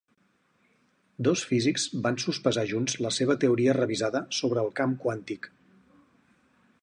Dos 1.27 1.43
físics 1.49 1.85
van 2.07 2.17
sospesar 2.23 2.63
junts 2.71 2.97
la 3.07 3.13
seva 3.19 3.37
teoria 3.45 3.77
revisada 3.81 4.23
sobre 4.41 4.65
el 4.67 4.75
camp 4.81 4.97
quàntic. 5.07 5.49